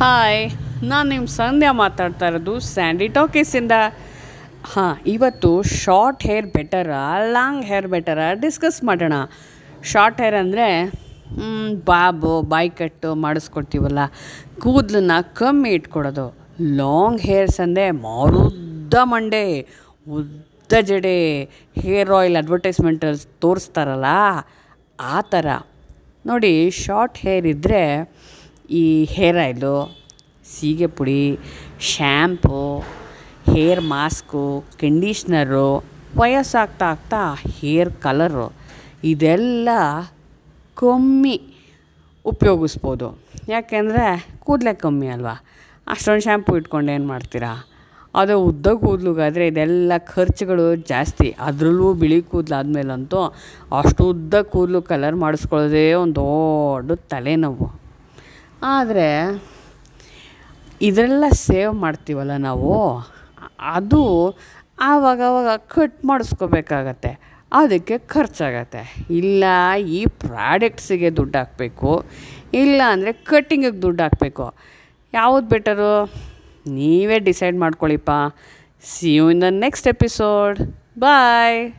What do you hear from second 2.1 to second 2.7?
ಇರೋದು